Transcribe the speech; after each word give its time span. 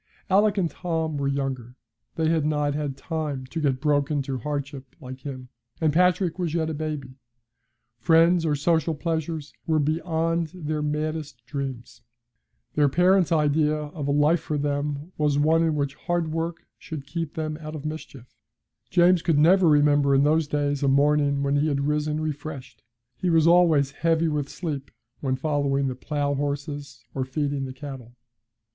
Alick 0.31 0.57
and 0.57 0.67
Tom 0.67 1.15
were 1.17 1.27
younger. 1.27 1.75
They 2.15 2.27
had 2.29 2.43
not 2.43 2.73
had 2.73 2.97
time 2.97 3.45
to 3.45 3.61
get 3.61 3.79
broken 3.79 4.23
to 4.23 4.39
hardship 4.39 4.95
like 4.99 5.19
him, 5.19 5.49
and 5.79 5.93
Patrick 5.93 6.39
was 6.39 6.55
yet 6.55 6.71
a 6.71 6.73
baby. 6.73 7.19
Friends 7.99 8.43
or 8.43 8.55
social 8.55 8.95
pleasures 8.95 9.53
were 9.67 9.77
beyond 9.77 10.53
their 10.55 10.81
maddest 10.81 11.45
dreams. 11.45 12.01
Their 12.73 12.89
parents' 12.89 13.31
idea 13.31 13.75
of 13.75 14.07
a 14.07 14.11
life 14.11 14.39
for 14.39 14.57
them 14.57 15.11
was 15.19 15.37
one 15.37 15.61
in 15.61 15.75
which 15.75 15.93
hard 15.93 16.31
work 16.31 16.65
should 16.79 17.05
keep 17.05 17.35
them 17.35 17.55
out 17.61 17.75
of 17.75 17.85
mischief. 17.85 18.33
James 18.89 19.21
could 19.21 19.37
never 19.37 19.67
remember 19.69 20.15
in 20.15 20.23
those 20.23 20.47
days 20.47 20.81
a 20.81 20.87
morning 20.87 21.43
when 21.43 21.57
he 21.57 21.67
had 21.67 21.85
risen 21.87 22.19
refreshed; 22.19 22.81
he 23.17 23.29
was 23.29 23.45
always 23.45 23.91
heavy 23.91 24.29
with 24.29 24.49
sleep 24.49 24.89
when 25.19 25.35
following 25.35 25.85
the 25.85 25.93
plough 25.93 26.33
horses, 26.33 27.05
or 27.13 27.23
feeding 27.23 27.65
the 27.65 27.71
cattle. 27.71 28.15